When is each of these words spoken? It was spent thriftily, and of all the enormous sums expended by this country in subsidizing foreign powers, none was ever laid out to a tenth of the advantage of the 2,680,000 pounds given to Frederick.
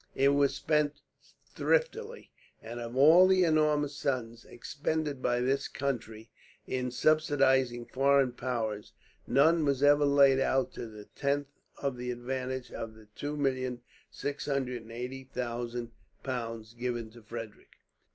It 0.15 0.29
was 0.29 0.55
spent 0.55 0.99
thriftily, 1.53 2.31
and 2.59 2.79
of 2.79 2.97
all 2.97 3.27
the 3.27 3.43
enormous 3.43 3.95
sums 3.95 4.45
expended 4.45 5.21
by 5.21 5.41
this 5.41 5.67
country 5.67 6.31
in 6.65 6.89
subsidizing 6.89 7.85
foreign 7.85 8.31
powers, 8.31 8.93
none 9.27 9.63
was 9.63 9.83
ever 9.83 10.05
laid 10.05 10.39
out 10.39 10.73
to 10.73 10.99
a 10.99 11.03
tenth 11.03 11.49
of 11.77 11.97
the 11.97 12.09
advantage 12.09 12.71
of 12.71 12.95
the 12.95 13.07
2,680,000 13.15 15.89
pounds 16.23 16.73
given 16.73 17.11
to 17.11 17.21
Frederick. 17.21 17.75